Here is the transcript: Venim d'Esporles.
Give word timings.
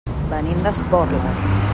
Venim 0.31 0.63
d'Esporles. 0.67 1.45